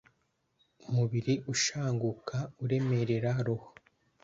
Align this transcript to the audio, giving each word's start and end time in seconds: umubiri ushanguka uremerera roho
umubiri 0.87 1.33
ushanguka 1.53 2.37
uremerera 2.63 3.31
roho 3.45 3.69